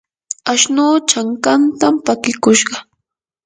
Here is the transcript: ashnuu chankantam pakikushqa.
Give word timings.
ashnuu 0.51 0.93
chankantam 1.09 1.95
pakikushqa. 2.05 2.77